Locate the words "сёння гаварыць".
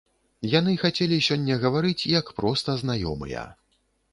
1.27-2.07